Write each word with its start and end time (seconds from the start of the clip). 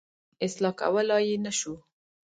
اصلاح 0.45 0.73
کولای 0.81 1.23
یې 1.29 1.37
نه 1.45 1.51
شو. 1.59 1.73